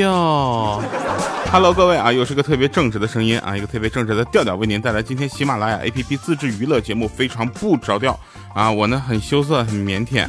[0.00, 0.82] 哟
[1.52, 8.18] ，Hello，各位啊，又是个特别正直的声音啊，一个特别正直的调调，为您带来今天喜马拉雅 APP 自制娱乐节目，非常不着调
[8.54, 10.26] 啊，我呢很羞涩，很腼腆。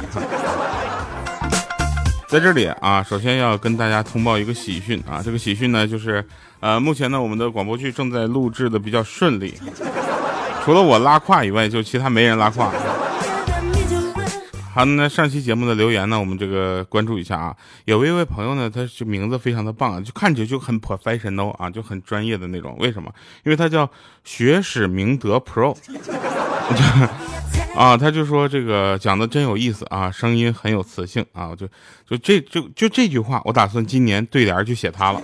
[2.28, 6.22] 在这里啊，首先要跟大家通报一个喜讯啊，这个喜讯呢就是，
[6.60, 9.54] 呃，目前呢我们的广播剧正在录制的比较顺利，
[10.64, 12.70] 除了我拉胯以外，就其他没人拉胯。
[14.74, 17.54] 好，那上期节目的留言呢，我们这个关注一下啊。
[17.84, 22.74] 有一位朋友呢，他就名字非常的棒，就看起来就很 professional 啊，就很专业的那种。
[22.78, 23.12] 为什么？
[23.44, 23.90] 因为他叫
[24.24, 25.76] 学史明德 Pro。
[27.76, 31.66] 啊，他就说这个讲的真有意思啊，声音很有磁性啊，就
[32.08, 35.20] 就这就就这句话，我打算今年对联就写他了。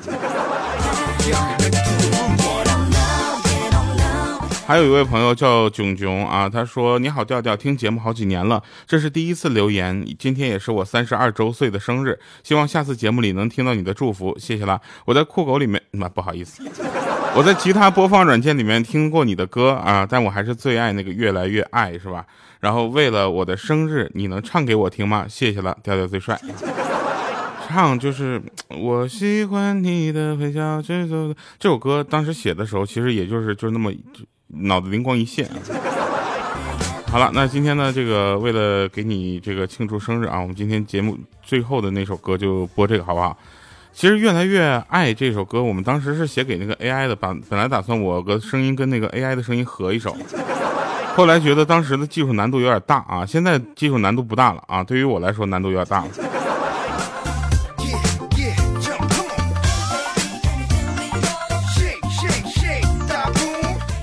[4.68, 14.78] 还有一位朋友叫囧囧啊，他说：“你好调调，听节目好几年了，这是第一次留言，今天也是我三十二周岁的生日，希望下次节目里能听到你的祝福，谢谢啦。
[15.06, 16.62] 我在酷狗里面，那 不好意思，
[17.34, 22.26] 我在其他播放软件里面听过你的歌啊，但我还是最爱那个越来越爱，是吧？
[22.60, 25.24] 然后为了我的生日，你能唱给我听吗？
[25.26, 26.38] 谢谢了，调调最帅。
[27.66, 28.38] 唱就是
[28.68, 33.90] 我喜欢你的微笑，这首这首歌当时写的时候，其实也就是就那么。”
[34.48, 35.48] 脑子灵光一现，
[37.06, 43.36] 好了，那今天呢，这个为了给你这个庆祝生日啊，我们今天节目最后的那首歌就播这个好不好？
[43.92, 50.16] 其实越来越爱这首歌，我们当时是写给那个 AI 的，本本来打算我个声音跟那个 AI 的声音合一首，
[51.14, 56.08] 后来觉得当时的技术难度有点大啊，现在技术难度不大了啊，对于我来说难度有点大了。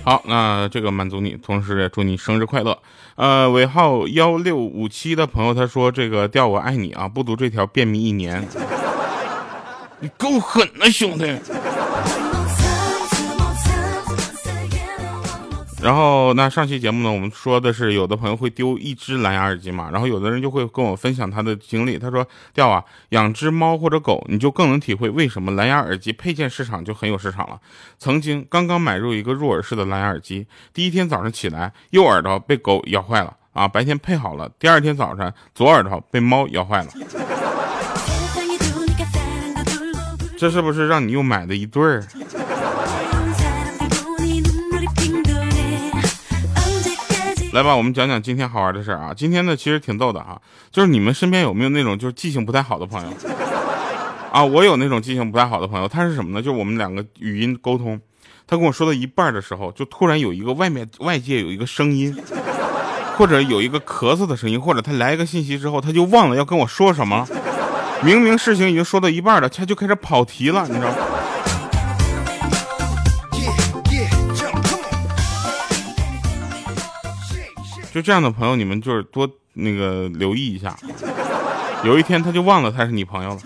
[0.05, 2.77] 好，那这个满足你，同时也祝你生日快乐。
[3.15, 8.47] 呃，尾号幺六五七的朋友他说：“这个调我爱你啊，不读这条便秘一年，
[9.99, 11.35] 你够狠呐，兄弟。”
[15.85, 21.99] 然后那上期节目呢，我们说的是有的朋友会丢一只蓝牙耳机嘛，然后有的人就会跟我分享他的经历。
[21.99, 22.25] 他说
[22.55, 27.59] ：“掉啊，养只猫或者狗，你就更能体会为什么蓝牙耳机配件市场就很有市场了。
[27.99, 36.87] 曾经刚刚买入一个入耳式的蓝牙耳机，第一天早上起来，右耳朵被狗咬坏了啊，白天配好了，第二天早上左耳朵被猫咬坏了，
[40.35, 42.03] 这是不是让你又买的一对儿？”
[47.55, 49.13] 来吧，我们讲讲今天好玩的事儿啊！
[49.15, 50.37] 今天呢，其实挺逗的啊，
[50.73, 53.09] 就是你们身边有没有那种就是记性不太好的朋友
[54.29, 54.43] 啊？
[54.43, 56.41] 我有那种记性不太好的朋友，他是什么呢？
[56.41, 57.97] 就是我们两个语音沟通，
[58.45, 62.13] 他跟我说到一半的时候，就突然有一个外面外界有一个声音，
[63.15, 67.25] 或者有一个咳嗽的声音，或者他来一个信息之后，他就忘了要跟我说什么，
[68.03, 70.95] 明明事情已经说到一半了，他就开始跑题了，你知道吗？
[77.95, 80.75] 就这样的朋友，你们就是多那个留意一下。
[81.85, 83.39] 有一天他就忘了他是你朋友了。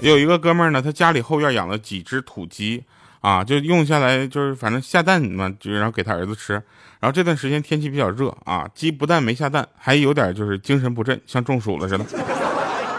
[0.00, 2.82] 有一个哥们儿呢，他家里后院养了几只土鸡
[3.20, 6.54] 啊，就用下来就是反正下蛋嘛，就然后给他儿子吃。
[6.98, 12.06] 然后这段时间天气比较热啊，鸡不但没下蛋，还有点就是精神不振，像中暑了似的。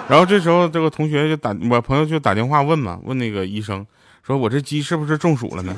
[0.07, 3.83] 然后这时候这个同学就打我朋友就打电话问嘛，问那个医生，
[4.21, 5.75] 说我这鸡是不是中暑了呢？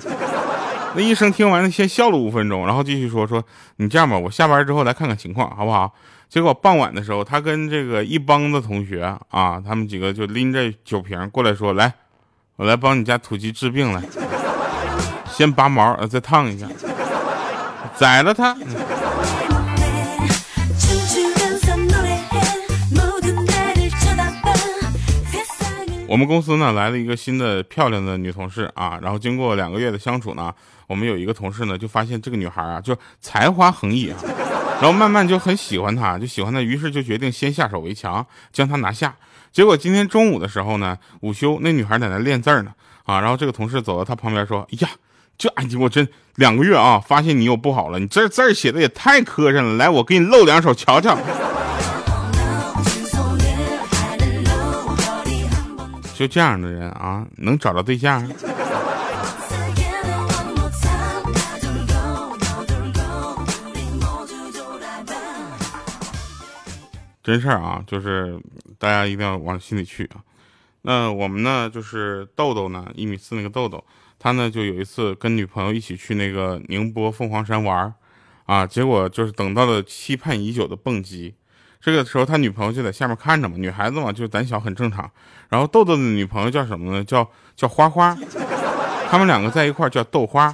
[0.96, 3.44] 那医生听完先笑了五分钟，然后继续说：“说
[3.78, 5.94] 你这样吧，我下班之后来看看情况，好不好？”
[6.28, 11.94] 结果傍晚的时候，他跟这个一帮子同学啊，他们几个就拎着酒瓶过来说：“来，
[12.56, 14.02] 我来帮你家土鸡治病来，
[15.32, 16.68] 先拔毛，再烫一下，
[17.96, 18.56] 宰了它。”
[26.08, 30.52] 我们公司呢来了一个新的漂亮的女同事啊，然后经过两个月的相处呢，
[30.90, 34.18] 我们有一个同事呢就发现这个女孩啊就才华横溢啊，
[34.82, 39.16] 然后慢慢就很喜欢她，就喜欢她，于是就决定先下手为强，将她拿下。
[39.52, 44.90] 结果今天中午的时候呢，午休那女孩在那练字呢啊，然后这个同事走到她旁边说：“哎呀，
[45.38, 46.08] 这哎我真
[46.38, 51.16] 两个月啊，发现你又不好了，你这字写的也太磕碜了，来我给你露两手瞧瞧。”
[56.16, 58.28] 就这样的人啊，能找着对象？
[67.22, 68.40] 真事儿啊，就是
[68.78, 70.24] 大家一定要往心里去啊。
[70.84, 73.84] 那我们呢，就是豆豆呢，一米四那个豆豆，
[74.18, 77.94] 他呢就有一次跟女朋友一起去那个宁波凤凰山玩儿
[78.46, 81.36] 啊，结果就是等到了期盼已久的蹦极。
[81.82, 85.10] 这个时候他女朋友就在下面看着嘛，女孩子嘛就胆小很正常。
[85.50, 87.04] 然后豆豆的女朋友叫什么呢？
[87.04, 88.18] 叫叫花花，
[89.10, 90.54] 他们两个在一块儿叫豆花。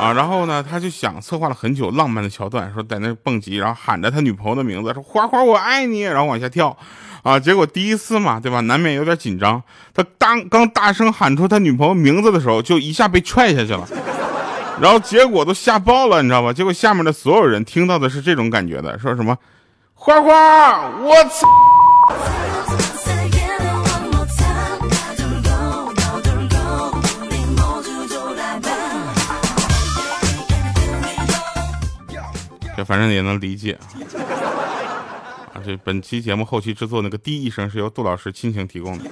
[0.00, 6.76] 啊，然后呢，他就想策划了很久浪漫的桥段，说在那蹦极，然后喊着他女朋友的名字，说花花我爱你，然后往下跳。
[7.24, 8.60] 啊，结果第一次嘛，对吧？
[8.60, 9.60] 难免有点紧张。
[9.92, 13.86] 他当刚大声喊出他女朋友名字的时候，就一下被踹下去了。
[14.80, 16.52] 然后结果都吓爆了，你知道吧？
[16.52, 19.36] 结果下面的所有人听到的是这种感觉的，说什么？
[19.94, 21.48] 花花，我操！
[32.88, 33.78] 反正也能理解
[35.52, 35.60] 啊。
[35.62, 39.04] 这本期节目后期制作那个第一声是由杜老师亲情提供的。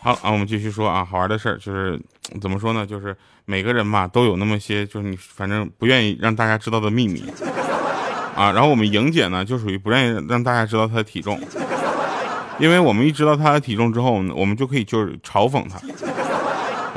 [0.00, 1.96] 好啊，我们继续说啊，好玩的事儿就是
[2.40, 2.84] 怎么说呢？
[2.84, 7.22] 就是每个人嘛都有那么些，就是你反正不愿意让大家知道的秘密
[8.34, 8.50] 啊。
[8.50, 11.40] 然后我们莹姐呢就属于不愿意让大家知道她的体重，
[12.58, 15.78] 因为我们一知道她的体重之后，我们就可以就是嘲讽她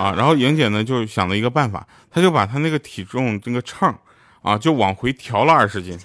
[0.02, 0.14] 啊。
[0.18, 3.94] 然后莹姐呢就想了一个办法，她就把她那个体重这个秤
[4.42, 5.98] 啊就往回调了二十斤，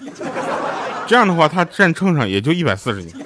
[1.07, 3.25] 这样的话她站秤上也就一百四十斤，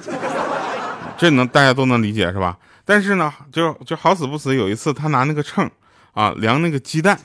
[1.18, 2.58] 这能大家都能理解是吧？
[2.86, 5.70] 但是呢，就就好死不死，有一次她拿那个秤
[6.14, 7.18] 啊量那个鸡蛋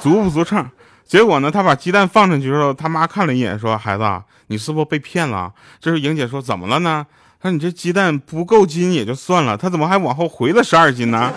[0.00, 0.68] 足不足秤，
[1.04, 4.04] 结果呢，他把鸡蛋放上去之后，他妈看了一眼，说：“孩子，
[4.48, 7.06] 你是不是被骗了？”这时候莹姐说：“怎么了呢？”
[7.40, 11.32] 他说：“你这鸡蛋不够斤也就算了，他怎么还往后回了十二斤呢？”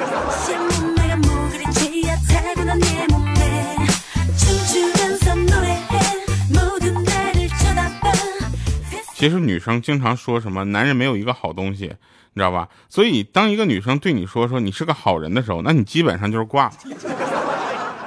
[9.19, 12.69] 其实女生经常说什么男人没有一个好东西，你知道吧？
[12.88, 16.74] 所以当一个女生对你说说你是个好人的时候，那你基本上就是挂了，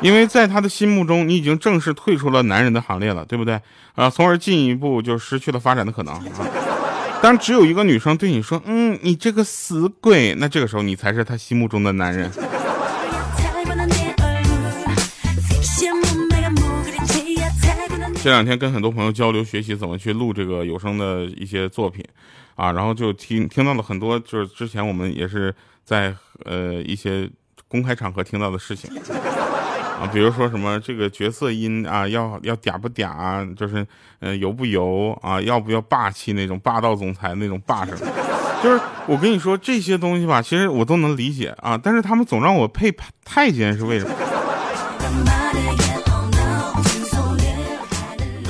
[0.00, 3.61] 因为在她的心目中你已经正式退出了男人的行列了，对不对？
[3.94, 6.25] 啊，从而进一步就失去了发展的可能啊。
[7.20, 12.32] 当只有一个女生对你说，嗯，你这个死鬼，那这个时候你才是她心目中的男人。
[18.22, 22.04] 这两天跟很多朋友交流学习怎么去录这个有声的一些作品，
[22.54, 25.52] 啊，然后就听听到了很多就是之前我们也是
[25.84, 26.14] 在
[26.44, 27.28] 呃一些
[27.66, 28.88] 公开场合听到的事情，
[30.00, 33.84] 啊，比如说什么这个角色音啊要要嗲不嗲，就是
[34.20, 37.98] 嗯油不油啊，要不要霸气那种霸道总裁那种霸声，
[38.62, 42.94] 就是我跟你说这些东西吧，其实我都能理解啊，但是他们总让我配
[43.25, 44.14] 太监是为什么？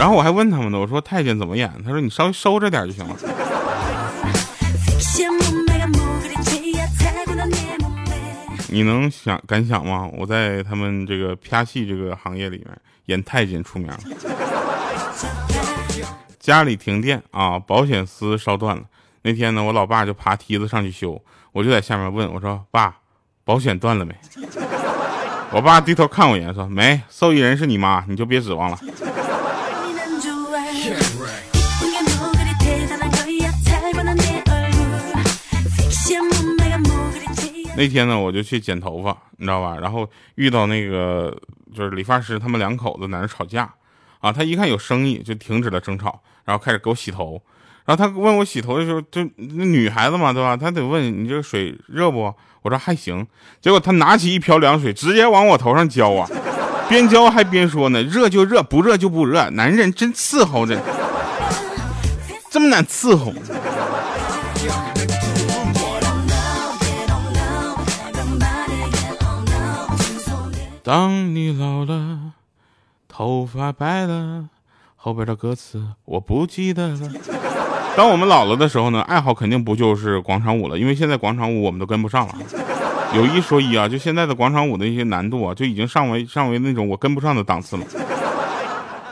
[0.03, 1.73] 然后我还问他们呢，我说太监怎么演？
[1.85, 3.17] 他说你稍微收着点就行了。
[8.67, 10.11] 你能想敢想吗？
[10.19, 13.99] 我在他们这个拍戏这个行业里面演太监出名了。
[16.41, 18.83] 家里停电啊，保险丝烧断了。
[19.23, 21.23] 那天呢，我老爸就爬梯子上去修，
[21.53, 22.97] 我就在下面问我说：“爸，
[23.45, 24.13] 保险断了没？”
[25.55, 28.77] 我爸低头看我一眼说：“没，受益人是你妈，你就别指望了。”
[37.77, 39.77] 那天呢，我就去剪头发，你知道吧？
[39.81, 41.37] 然后遇到那个
[41.75, 43.73] 就是理发师，他们两口子在那吵架，
[44.21, 47.41] 啊，他一看有生意，就停止了争吵，然后开始给我洗头。
[47.85, 50.57] 然后他问我洗头的时候，就那女孩子嘛，对吧？
[50.57, 52.33] 他得问你这个水热不？
[52.61, 53.27] 我说还行。
[53.61, 56.29] 结果他拿起一瓢凉水，直接往我头上浇啊，
[56.89, 60.81] 边浇还边说呢：“热就热，不热就不热。”男人真伺候着，
[62.51, 63.33] 这么难伺候。
[70.85, 72.33] 当你老了，
[73.07, 74.49] 头发白了，
[74.97, 77.09] 后边的歌词我不记得了。
[77.97, 82.35] 当我们老了的时候呢，爱好肯定不就是广场舞了，因为现在广场舞我们都跟不上了。
[83.15, 87.87] 有一说一啊，就现在的广场舞的一些难度啊，就已经上为上为那种我跟不上的档次了。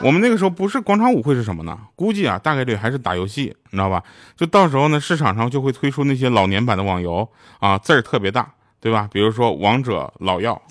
[0.01, 1.77] 我们那个时候不是广场舞会是什么呢？
[1.95, 4.03] 估计啊，大概率还是打游戏，你知道吧？
[4.35, 8.51] 就到时候呢，市场上就会推出那些老年版的网游啊，字儿特别大，
[8.81, 9.07] 对吧？
[9.13, 10.61] 比如说王者老药。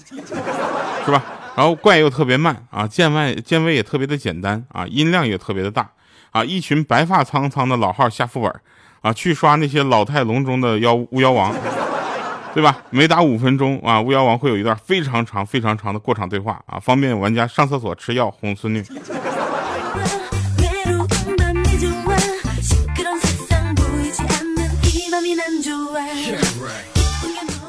[1.04, 1.23] 是吧？
[1.57, 5.90] 然后怪又特别慢啊，键外键位也特别的简单啊，音量也特别的大
[6.30, 8.54] 啊，一群白发苍苍的老号下副本
[9.02, 11.52] 啊，去刷那些老态龙钟的妖巫妖王，
[12.54, 12.78] 对吧？
[12.90, 18.83] 每打五分钟啊，巫妖王会有一段非常长、非常长的过场对话啊，方便玩家上厕所、吃药、哄孙女。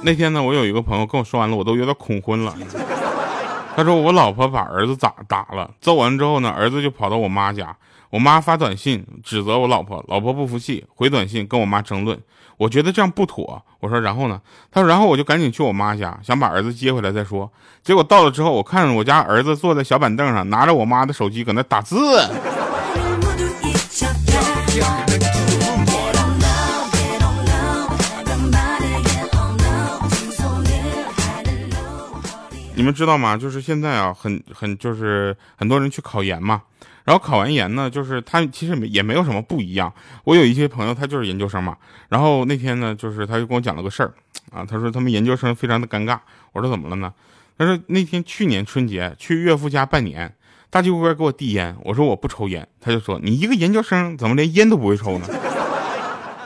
[0.04, 2.56] 那天呢，我有一个朋友跟我说完了，我都有点恐婚了。
[3.76, 7.76] 他说我老婆把儿子咋打了，揍完之后呢，儿子就跑到我妈家，
[8.10, 12.20] 我妈发短信指责我老婆，老婆不服气，回短信跟我妈争论。
[12.58, 14.40] 我觉得这样不妥，我说然后呢？
[14.72, 17.52] 他说然后我就赶紧去我妈家，想把儿子接回来再说。
[17.82, 21.98] 结果到了之后，我看着我家儿子坐在小板凳上，拿着我妈的手机搁那打字。
[32.82, 33.38] 你们知道吗？
[33.38, 36.64] 就是现在啊，很很就是很多人去考研嘛，
[37.04, 39.94] 然后考完研呢，就是他其实也没有什么不一样。
[40.24, 41.78] 我有一些朋友，他就是研究生嘛，
[42.10, 44.12] 然后那天呢，就是他就跟我讲了个事儿
[44.52, 46.18] 啊，他说他们研究生非常的尴尬。
[46.54, 47.14] 我说怎么了呢？
[47.56, 50.34] 他说那天去年春节去岳父家拜年，
[50.72, 55.28] 大舅哥给我递烟，我说我不抽烟，他就说你一个研究生怎么连烟都不会抽呢？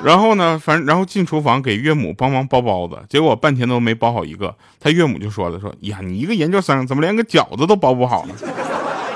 [0.04, 4.54] 然后呢，反正然后进厨房给岳母帮忙包包子，结果半天都没包好一个。
[4.80, 8.34] 他岳母就说了：“说呀，你一个研究生怎么连个饺子都包不好呢？”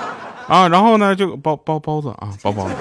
[0.47, 2.73] 啊，然后呢就包包包子啊，包包子。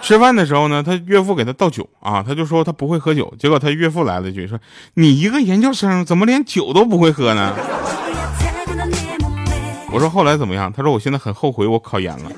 [0.00, 3.32] 吃饭的时候呢，他岳父给他倒酒啊，他就说他不会喝酒。
[3.38, 4.58] 结果他岳父来了一句说
[4.94, 7.54] ：“你一个研究生怎么连酒都不会喝呢？”
[9.92, 10.72] 我说后来怎么样？
[10.72, 12.30] 他说我现在很后悔我考研了。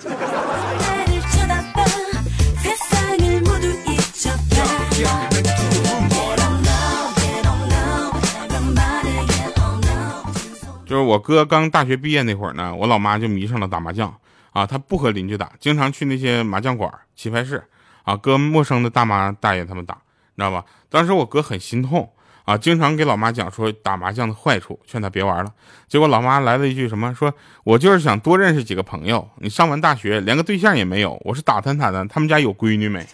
[11.06, 14.12] 我哥刚大学毕业那会儿呢，我老妈就迷上了打麻将
[14.52, 14.66] 啊。
[14.66, 17.62] 他不和邻居打，经常去那些麻将馆、棋牌室
[18.02, 19.94] 啊，跟陌生的大妈大爷他们打，
[20.34, 20.64] 你知道吧？
[20.90, 22.10] 当时我哥很心痛
[22.44, 25.52] 啊，经常给老妈讲说打麻将的坏处，劝他别玩了。
[25.88, 27.14] 结果老妈来了一句什么？
[27.14, 27.32] 说
[27.64, 29.28] 我就是想多认识几个朋友。
[29.38, 33.06] 你上完大学连个对象也没有，我是打探他的，他们家有闺女没？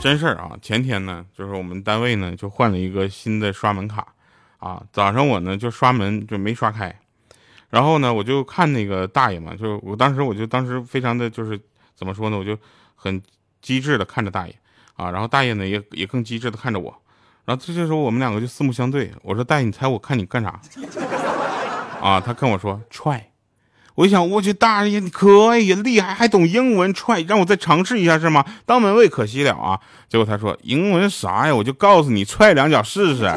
[0.00, 0.56] 真事儿啊！
[0.62, 4.14] 前天呢，就是我们单位呢就换了一个新的刷门卡，
[4.56, 6.98] 啊，早上我呢就刷门就没刷开，
[7.68, 11.60] 然后呢我就看那个大爷嘛，就我当时我就当时非常的就是
[11.94, 12.56] 怎么说呢，我就
[12.94, 13.22] 很
[13.60, 14.56] 机智的看着大爷
[14.96, 16.96] 啊，然后大爷呢也也更机智的看着我，
[17.44, 20.58] 然后这时候我们两个就四目相对，我说大爷你猜我看你干啥？
[22.00, 23.29] 啊，他跟我说踹。
[23.96, 28.44] 我一想，我去，大爷，你可以厉害，还懂英文，踹，让我再尝试一下是吗？
[28.64, 29.78] 当门卫可惜了啊！
[30.08, 31.54] 结果他说英文啥呀？
[31.54, 33.30] 我就告诉你，踹两脚试试。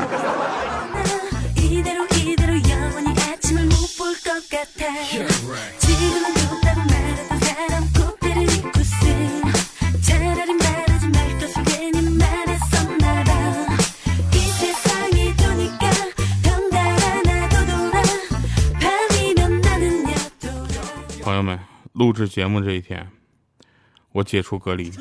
[21.93, 23.07] 录制节目这一天，
[24.12, 24.91] 我解除隔离，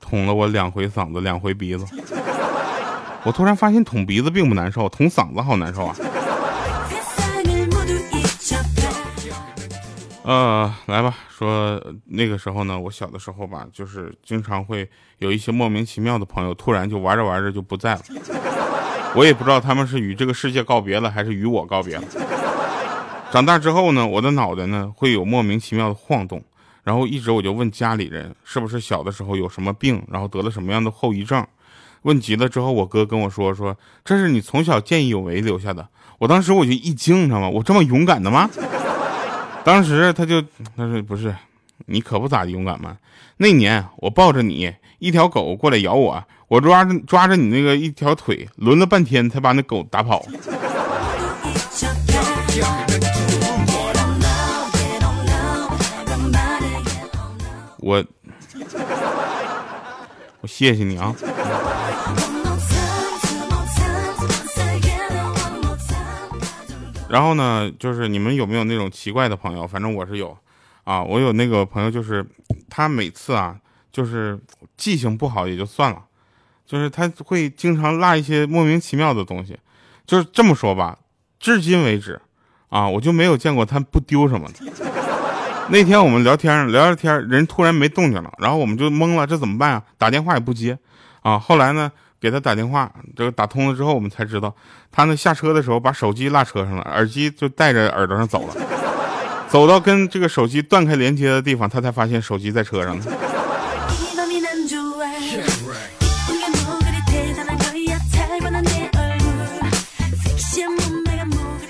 [0.00, 1.86] 捅了我两回嗓子，两回鼻子。
[3.22, 5.96] 我突然发现捅鼻子并不难受，捅嗓子好难受啊！
[10.24, 18.00] 呃，来吧，说那个时候呢，我小的时候吧，就是经常会有一些莫名其妙的朋友，突然就玩着玩着就不在了。
[19.14, 22.02] 我也不知道他们是与这个世界告别了，还是与我告别了。
[23.32, 26.42] 长大之后呢，我的脑袋呢会有莫名其妙的晃动，
[26.84, 31.46] 然后一直我就问家里人是不是小的时候有什么病，然后得了什么样的后遗症。
[32.02, 35.86] 问急了之后，我哥跟我说说这是你从小见义勇为留下的。
[36.18, 37.48] 我当时我就一惊，你知道吗？
[37.48, 38.48] 我这么勇敢的吗？
[39.64, 40.40] 当时他就
[40.76, 41.34] 他说不是，
[41.86, 42.96] 你可不咋的勇敢吗？
[43.38, 50.24] 那年我抱着你，一条狗过来咬我，我抓着抓着你那个一条腿，抡了半天才把那狗打跑。
[57.86, 58.04] 我，
[60.40, 61.14] 我谢谢你啊。
[67.08, 69.64] 然后呢，就是你们有没有那种奇怪的朋友？
[69.64, 70.36] 反正我是有，
[70.82, 72.26] 啊，我有那个朋友，就是
[72.68, 73.56] 他每次啊，
[73.92, 74.36] 就是
[74.76, 76.02] 记性不好也就算了，
[76.66, 79.56] 就是他会经常落一些莫名其妙的东西。
[80.04, 80.98] 就是这么说吧，
[81.38, 82.20] 至今为止，
[82.68, 84.95] 啊，我就没有见过他不丢什么的。
[85.68, 89.82] 那天我们聊天聊聊天，人突然没动静了，然后我们就懵了，这怎么办啊？
[89.98, 90.78] 打电话也不接，
[91.22, 94.54] 啊，后来呢，给他打电话，这个打通了之后，我们才知道，
[94.92, 98.54] 他呢下车的时候把手机落车上了，耳机就戴着耳朵上走了，
[99.48, 103.04] 走到跟这个手机断开连接的地方，他才发现手机在车上呢。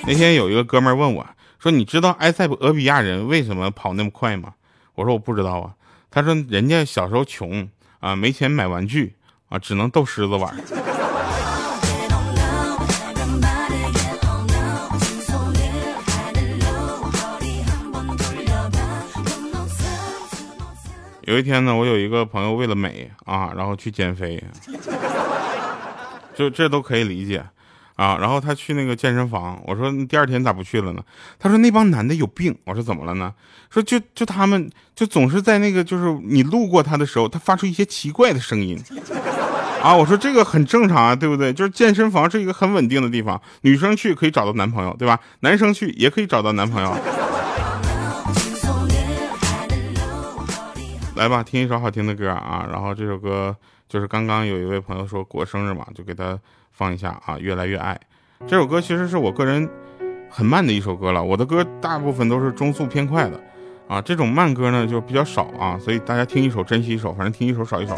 [0.07, 1.26] 那天有一个哥们问我。
[1.67, 4.55] 说你知道埃塞俄比亚人为什么跑那么快吗？
[4.95, 5.75] 我说我不知道啊。
[6.13, 7.69] 他说人家小时候穷
[7.99, 9.17] 啊，没钱买玩具
[9.49, 10.57] 啊，只能逗狮子玩。
[21.23, 24.41] 有一天呢，我有一个朋友为了美啊，然后去减肥，
[26.33, 27.45] 就这都可以理解
[27.97, 28.17] 啊。
[28.21, 31.03] 然后他去那个健身房，我说你第二天咋不去了呢？
[31.38, 32.57] 他说那帮男的有病。
[32.65, 33.35] 我说怎么了呢？
[33.69, 38.81] 说就就他们就总是在那个就是你路过他的时候，他发出一些奇怪的声音
[39.83, 39.95] 啊。
[39.95, 41.53] 我说这个很正常啊，对不对？
[41.53, 45.19] 就是健身房是一个很稳定的地方，女生去可以找到男朋友，对吧？
[45.41, 46.97] 男生去也可以找到男朋友。
[51.17, 52.69] 来吧，听一首好听的歌啊！
[52.71, 53.57] 然后这首歌
[53.88, 56.38] 就是刚刚有一位朋友说过生日嘛，就给他
[56.73, 57.99] 放一下啊，《越来越爱》
[58.47, 59.69] 这首歌其实是我个人
[60.31, 63.40] 很慢的一首歌了，我的歌大部分都是中速偏快的
[63.88, 67.95] 啊，这种慢歌呢就比较少啊，所以大家听一首珍惜一首，反正听一首少一首。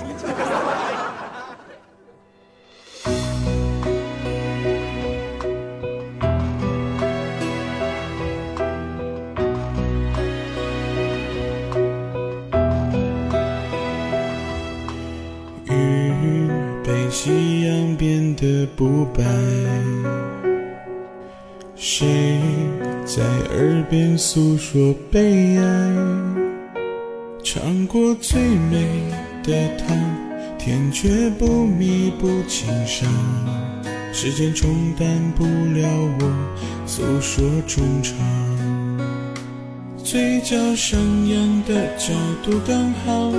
[24.71, 25.65] 说悲哀？
[27.43, 28.87] 尝过最美
[29.43, 29.97] 的糖，
[30.59, 33.09] 甜却不弥补情伤。
[34.13, 35.89] 时间冲淡不了
[36.21, 38.15] 我诉说衷肠。
[40.05, 42.13] 嘴角上扬的角
[42.45, 43.31] 度刚好，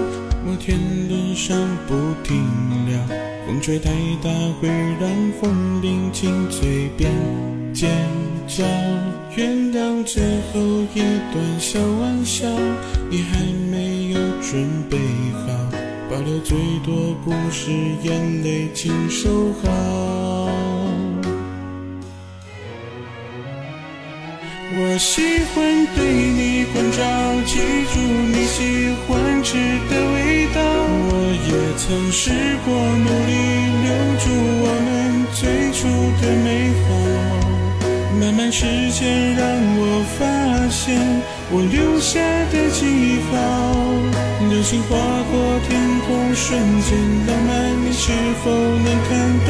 [0.43, 1.55] 摩天轮上
[1.87, 1.93] 不
[2.23, 2.43] 停
[2.87, 2.99] 聊。
[3.45, 3.91] 风吹太
[4.23, 4.67] 大会
[4.99, 7.11] 让风铃紧嘴边
[7.71, 7.87] 尖
[8.47, 8.65] 叫，
[9.39, 10.59] 原谅最后
[10.93, 10.99] 一
[11.31, 12.45] 段小玩笑，
[13.09, 13.39] 你还
[13.71, 14.97] 没有准备
[15.31, 15.47] 好，
[16.11, 17.71] 保留最多故事，
[18.03, 19.69] 眼泪请收好。
[24.75, 25.21] 我喜
[25.55, 26.99] 欢对你关照，
[27.45, 27.59] 记
[27.93, 27.95] 住
[28.33, 29.55] 你喜欢吃
[29.89, 30.59] 的味道。
[31.11, 31.13] 我
[31.47, 32.29] 也曾试
[32.65, 33.31] 过努力
[33.85, 33.87] 留
[34.19, 34.25] 住
[34.65, 34.87] 我们
[35.31, 35.87] 最初
[36.19, 36.47] 的美
[36.83, 36.89] 好，
[38.29, 40.21] 慢慢时间让我发
[40.69, 40.93] 现
[41.49, 42.21] 我留下
[42.53, 43.33] 的记号。
[44.53, 44.93] 流星划
[45.33, 45.33] 过
[45.65, 46.93] 天空，瞬间
[47.25, 48.13] 浪漫，你是
[48.45, 49.17] 否能看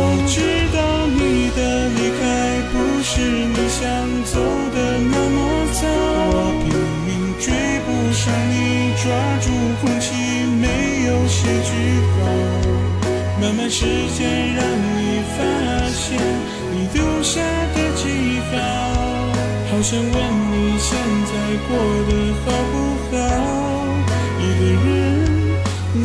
[0.00, 0.40] 我知
[0.72, 3.84] 道你的离开不是你想
[4.24, 4.40] 走
[4.72, 5.84] 的那么早，
[6.32, 6.72] 我拼
[7.04, 7.52] 命追
[7.84, 9.12] 不上你，抓
[9.44, 10.16] 住空气
[10.62, 10.64] 没。
[11.04, 11.76] 有些句
[12.16, 12.24] 号，
[13.42, 13.84] 慢慢时
[14.16, 14.24] 间
[14.56, 14.64] 让
[14.96, 15.44] 你发
[15.92, 16.16] 现
[16.72, 17.42] 你留下
[17.74, 17.83] 的
[18.50, 18.54] 好，
[19.70, 20.12] 好想问
[20.52, 20.88] 你现
[21.26, 21.32] 在
[21.68, 21.70] 过
[22.08, 22.10] 得
[22.44, 22.74] 好不
[23.10, 23.18] 好？
[24.40, 24.86] 一个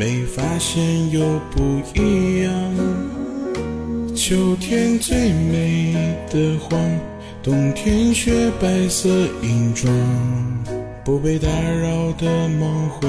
[0.00, 1.60] 没发现又不
[1.94, 2.50] 一样。
[4.16, 5.94] 秋天最美
[6.30, 6.80] 的黄，
[7.42, 9.10] 冬天雪白色
[9.42, 9.92] 银装。
[11.04, 13.06] 不被打扰的梦会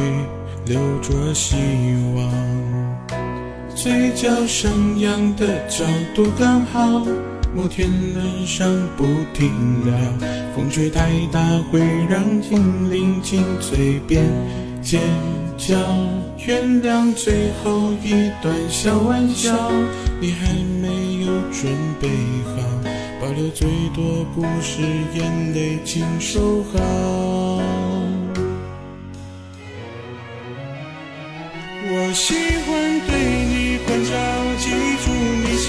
[0.66, 1.56] 留着希
[2.14, 2.30] 望，
[3.74, 7.08] 嘴角上扬的角度刚好。
[7.56, 9.50] 摩天轮上不停
[9.86, 9.96] 聊，
[10.54, 11.40] 风吹太大
[11.72, 14.26] 会让风铃进嘴边
[14.82, 15.02] 尖
[15.62, 15.78] 叫。
[16.46, 19.72] 原谅最后一段小玩笑，
[20.20, 20.88] 你还没
[21.24, 21.72] 有准
[22.02, 22.10] 备
[22.46, 22.58] 好，
[23.22, 24.82] 保留最多不是，
[25.14, 26.80] 眼泪请收好。
[31.94, 32.34] 我喜
[32.66, 32.70] 欢
[33.08, 33.12] 对
[33.46, 34.12] 你关照，
[34.58, 34.66] 记
[35.04, 35.68] 住你喜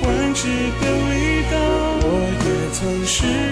[0.00, 0.46] 欢吃
[0.80, 1.56] 的味道，
[2.02, 2.08] 我
[2.44, 2.48] 也。
[2.72, 3.49] 曾试过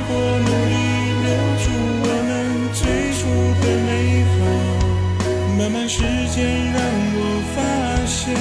[5.88, 6.83] 时间让
[7.16, 7.22] 我
[7.55, 8.37] 发现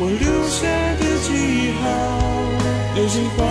[0.00, 3.45] 我留下的记号。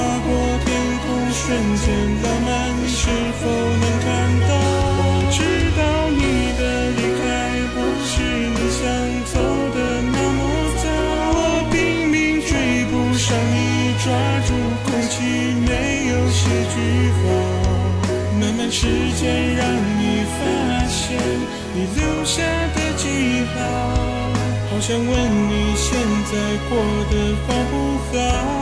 [24.88, 25.98] 想问你现
[26.32, 26.38] 在
[26.69, 26.78] 过
[27.10, 28.55] 得好不好？